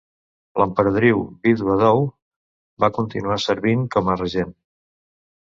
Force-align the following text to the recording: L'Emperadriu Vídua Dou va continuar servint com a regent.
L'Emperadriu 0.61 1.19
Vídua 1.47 1.75
Dou 1.83 2.01
va 2.85 2.91
continuar 2.97 3.39
servint 3.47 3.87
com 3.97 4.11
a 4.11 4.17
regent. 4.23 4.57